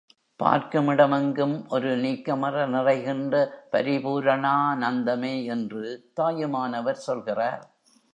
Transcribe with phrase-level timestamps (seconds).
[0.39, 5.83] பார்க்குமிடம் எங்கும் ஒரு நீக்கமற நிறைகின்ற பரிபூரணானந்தமே என்று
[6.13, 7.61] தாயுமானவர் சொல்கிறார்.